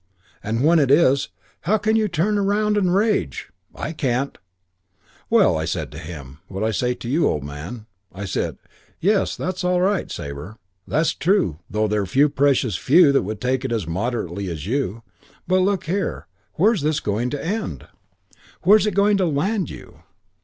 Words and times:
And 0.43 0.63
when 0.65 0.79
it 0.79 0.89
is, 0.89 1.29
how 1.61 1.77
can 1.77 1.95
you 1.95 2.07
turn 2.07 2.39
round 2.39 2.75
and 2.75 2.95
rage? 2.95 3.51
I 3.75 3.93
can't.' 3.93 4.39
"Well, 5.29 5.55
I 5.59 5.65
said 5.65 5.91
to 5.91 5.99
him 5.99 6.39
what 6.47 6.63
I 6.63 6.71
say 6.71 6.95
to 6.95 7.07
you, 7.07 7.27
old 7.27 7.43
man. 7.43 7.85
I 8.11 8.25
said, 8.25 8.57
'Yes, 8.99 9.35
that's 9.35 9.63
all 9.63 9.79
right, 9.79 10.09
Sabre. 10.09 10.57
That's 10.87 11.13
true, 11.13 11.59
though 11.69 11.87
there're 11.87 12.07
precious 12.29 12.77
few 12.77 13.13
would 13.21 13.39
take 13.39 13.63
it 13.63 13.71
as 13.71 13.85
moderately 13.85 14.49
as 14.49 14.65
you; 14.65 15.03
but 15.47 15.59
look 15.59 15.83
here, 15.83 16.25
where's 16.53 16.81
this 16.81 16.99
going 16.99 17.29
to 17.29 17.45
end? 17.45 17.87
Where's 18.63 18.87
it 18.87 18.95
going 18.95 19.17
to 19.17 19.27
land 19.27 19.69
you? 19.69 20.01